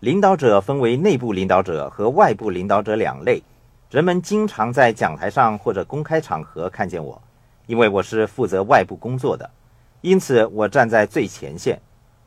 [0.00, 3.42] 领导者分为内部领导者和外部领导者两类。
[3.90, 7.20] 人们经常在讲台上或者公开场合看见我，
[7.66, 9.50] 因为我是负责外部工作的，
[10.00, 11.78] 因此我站在最前线。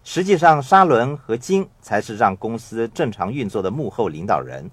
[0.04, 4.70] 实际上，沙伦和金才是让公司正常运作的幕后领导人。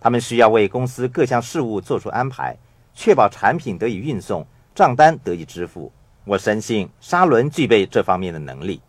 [0.00, 2.56] 他们需要为公司各项事务做出安排，
[2.94, 5.92] 确保产品得以运送，账单得以支付。
[6.24, 8.80] 我深信沙伦具备这方面的能力。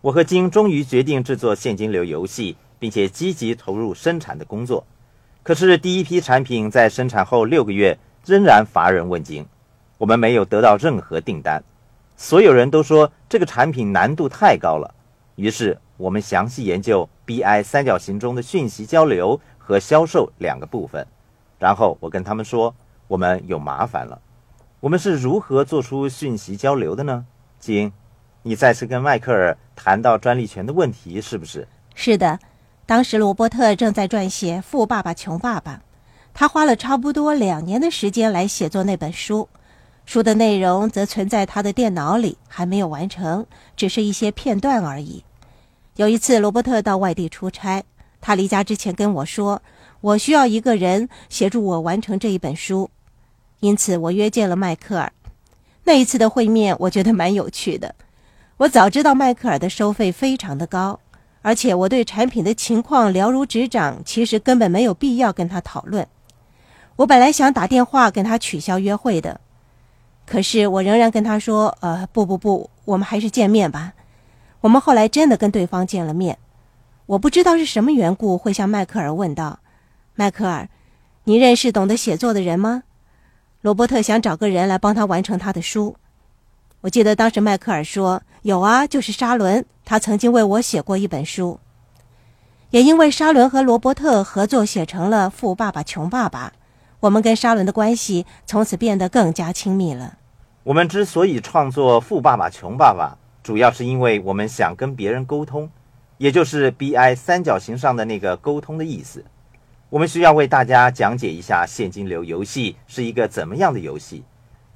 [0.00, 4.84] 我和金终于决定制作现金流游戏，并且积极投入生产的工作。
[5.42, 9.46] 可是第一批产品在生产后六个月仍然乏人问津，
[9.96, 11.62] 我们没有得到任何订单。
[12.16, 14.94] 所有人都说这个产品难度太高了。
[15.36, 21.06] 于是我们详细研究 BI 三角形中的讯息交流和销售两个部分。
[21.58, 22.74] 然后我跟他们说，
[23.06, 24.20] 我们有麻烦了。
[24.80, 27.24] 我们是如何做出讯息交流的呢？
[27.58, 27.92] 金，
[28.42, 31.66] 你再次跟迈克尔谈到专利权的问题，是不是？
[31.94, 32.38] 是的，
[32.88, 35.74] 当时罗伯特正在撰写《富爸爸穷爸爸》，
[36.32, 39.46] 他花了差不多两年的时间来写作那本书，
[40.06, 43.44] 书的内容则存在他的电脑里，还没有完成，
[43.76, 45.22] 只是一些片段而已。
[45.96, 47.84] 有一次，罗伯特到外地出差，
[48.22, 49.60] 他离家之前跟我说
[50.00, 52.88] ：“我需要一个人协助我完成这一本书。”
[53.60, 55.12] 因此，我约见了迈克尔。
[55.84, 57.94] 那一次的会面，我觉得蛮有趣的。
[58.56, 60.98] 我早知道迈克尔的收费非常的高，
[61.42, 66.06] 而且我对产品的情况了如指掌，其实根本没有必要跟他讨论。
[66.96, 69.40] 我本来想打电话跟他取消约会的，
[70.26, 73.94] 可是我仍然跟他说：“呃，不不不，我们还是见面吧。”
[74.60, 76.36] 我们后来真的跟对方见了面。
[77.06, 79.60] 我不知道是什么缘故，会向迈克尔问道
[80.16, 80.68] ：“迈克尔，
[81.24, 82.82] 你认识懂得写作的人吗？”
[83.62, 85.96] 罗伯特想找个人来帮他完成他的书。
[86.80, 91.58] 我记得当时迈克尔说：“有啊，就是沙伦，他曾经为我写过一本书。”
[92.70, 96.52] 也因为沙伦和罗伯特合作写成了《富爸爸穷爸爸》，
[97.00, 100.18] 我们跟沙伦的关系从此变得更加亲密了。
[100.62, 105.68] 我们之所以创作《富爸爸穷爸爸》，主要是因为我们想跟别人沟通，
[106.18, 109.24] 也就是 BI 三角形上的那个沟通的意思。
[109.90, 114.22] 我们需要为大家讲解一下现金流游戏是一个怎么样的游戏，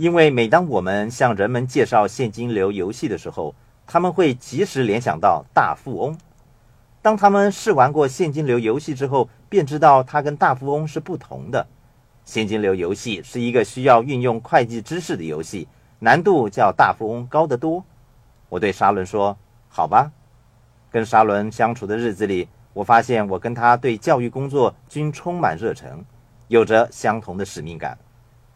[0.02, 3.54] 因为每当我们向人们介绍现金流游戏的时候，
[3.86, 6.18] 他们会及时联想到大富翁。
[7.00, 11.68] 当他们试玩过现金流游戏之后，便知道它跟大富翁是不同的。
[12.24, 15.68] 现金流游戏是一个需要运用会计知识的游戏，
[16.00, 17.84] 难度较大富翁高得多。
[18.48, 19.38] 我对沙伦说
[19.70, 20.10] ：“好吧。”
[20.91, 22.48] 跟沙伦相处的日子里。
[22.72, 26.04] 我发现我跟他对教育工作均充满热忱，
[26.48, 27.96] 有着相同的使命感。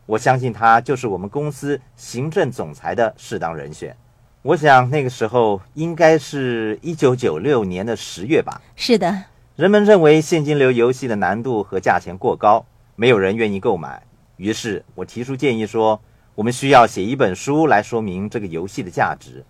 [0.07, 3.95] 我相信他就是我们公司行政总裁的适当人选。
[4.43, 8.63] 我想那个时候应该是一九九六年的十月吧。
[8.77, 9.25] 是的，
[9.57, 14.01] 人们认为现金流游戏的难度和价钱过高，没有人愿意购买。
[14.37, 16.01] 于是我提出建议说，
[16.37, 19.45] 我们需要写一本书来说明这个游戏的价值。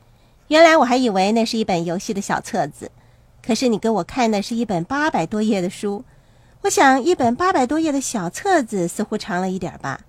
[0.49, 2.91] 原来我还以为那是一本游戏的小册子。
[3.45, 6.05] 可是你给我看的是一本八百多页的书，
[6.63, 10.01] 我想一本八百多页的小册子似乎长了一点吧。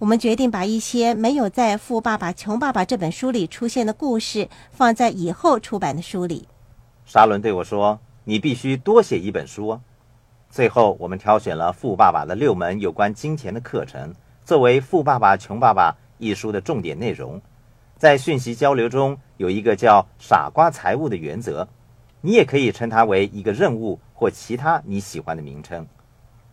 [0.00, 6.48] 我们决定把一些没有在《富爸爸穷爸爸》这本书里出现的故事放在以后出版的书里。
[7.04, 9.80] 沙伦对我说：“你必须多写一本书啊！”
[10.48, 17.38] 最后，我们挑选了《富爸爸》的六门有关金钱的课程，作为《富爸爸穷爸爸》一书的重点内容。
[17.98, 21.68] 在讯息交流中，有一个叫“傻瓜财务”的原则。
[22.22, 25.86] 你也可以称它为一个任务或其他你喜欢的名称。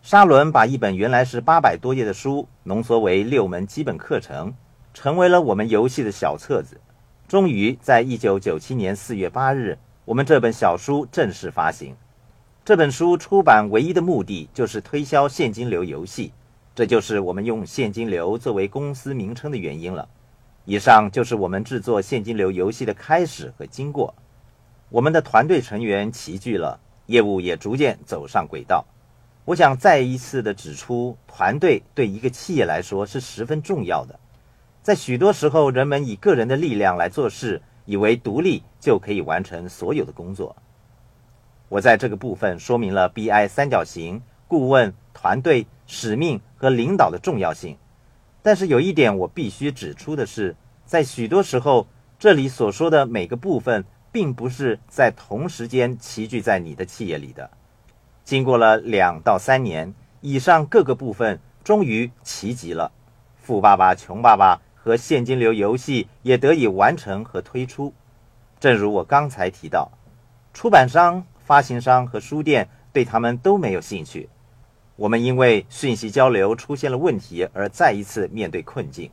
[0.01, 4.53] 沙伦把一本原来是八百多页的书浓缩为六门基本课程，
[4.93, 6.79] 成为了我们游戏的小册子。
[7.27, 11.95] 终于在一九九七年四月八日，我们这本小书正式发行。
[12.63, 16.31] 这本书出版唯一的目的就是推销现金流游戏，
[16.73, 20.07] 这就是我们用现金流作为公司名称的原因了。
[20.63, 24.15] 以上就是我们制作现金流游戏的开始和经过。
[24.89, 28.85] 我们的团队成员齐聚了，业务也逐渐走上轨道。
[29.47, 34.19] 我想再一次的指出，团队对一个企业来说是十分重要的。
[34.83, 40.53] 在许多时候，人们以个人的力量来做事，以为独立就可以完成所有的工作。
[41.69, 47.77] 我在这个部分说明了 BI 三角形顾问团队使命和领导的重要性。
[48.41, 51.87] 但是有一点我必须指出的是，在许多时候，
[52.19, 53.85] 这里所说的每个部分。
[54.09, 57.51] 并不是在同时间齐聚在你的企业里的。
[58.27, 62.91] 经过了两到三年，以上各个部分终于齐集了，
[63.41, 67.93] 《富爸爸穷爸爸》和现金流游戏也得以完成和推出。
[68.59, 69.89] 正如我刚才提到，
[70.53, 74.27] 出版商、发行商和书店对他们都没有兴趣。
[74.97, 79.09] 我们因为讯息交流出现了问题而再一次面对困境。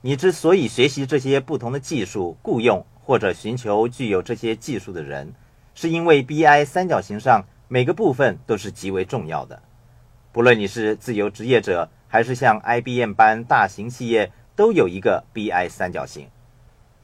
[0.00, 5.32] 你之所以学习这些不同的技术，雇佣或者寻求具有这些技术的人，
[5.72, 9.62] 是因为 BI 三角形上每个部分都是极为重要的。
[10.32, 16.26] 不论你是自由职业者，还是像 IBM 般大型企业，都有一个 BI 三角形。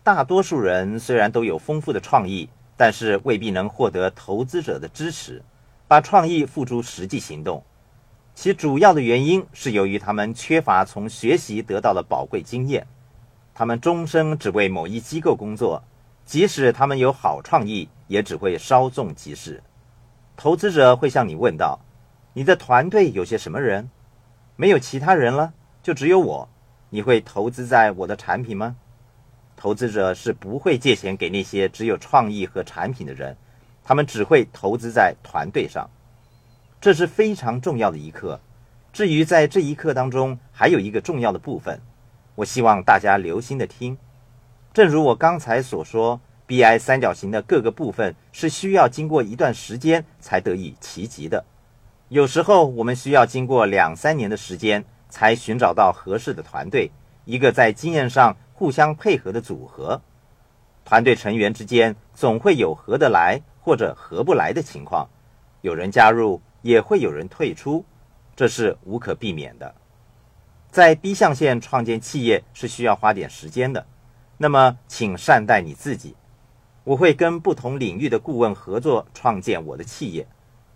[0.02, 5.40] 大多数人虽然都有丰富的创意，但是未必能获得投资者的支持，
[5.86, 7.62] 把创意付诸实际行动。
[8.34, 12.84] 其主要的原因是由于他们缺乏从学习得到的宝贵经验，
[13.54, 15.84] 他们终生只为某一机构工作，
[16.24, 19.62] 即使他们有好创意，也只会稍纵即逝。
[20.36, 21.80] 投资者会向你问道
[22.34, 23.88] ：“你的团队有些什么人？
[24.54, 26.48] 没有其他人了，就只有我。
[26.90, 28.76] 你会投资在我的产品吗？”
[29.56, 33.34] 投资者是不会借钱给那些只有创意和产品的人，
[33.82, 35.88] 他们只会投资在团队上。
[36.78, 38.38] 这是非常重要的一课。
[38.92, 41.80] 至于在这一课当中还有一个重要的部分，
[42.34, 43.96] 我希望大家留心的听。
[44.74, 51.44] 正如我刚才所说，BI 三角形的各个部分是需要经过一段时间才得以齐集的。
[52.08, 56.90] 有时候我们需要经过两三年的时间才寻找到合适的团队，
[57.24, 60.00] 一个在经验上互相配合的组合。
[60.84, 65.08] 团队成员之间总会有合得来或者合不来的情况，
[65.62, 66.40] 有人加入。
[66.62, 67.84] 也会有人退出，
[68.34, 69.72] 这是无可避免的。
[70.68, 73.86] 在 B 象限创建企业是需要花点时间的，
[74.36, 76.16] 那么请善待你自己。
[76.86, 80.24] 我会跟不同领域的顾问合作创建我的企业。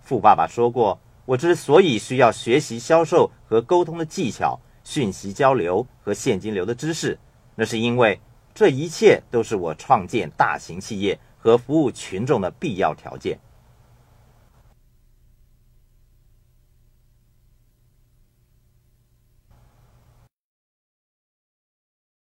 [0.02, 7.16] 富爸爸说过，我之所以需要学习销售和沟通的技巧、讯息交流和现金流的知识，
[7.54, 8.20] 那是因为
[8.52, 13.38] 这一切都是我创建大型企业和服务群众的必要条件。